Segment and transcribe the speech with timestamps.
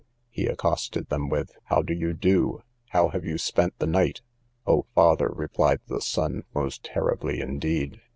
[0.31, 2.63] He accosted them with, How do you do?
[2.89, 4.21] how have you spent the night?
[4.65, 8.01] O father, replied the son, most terribly indeed.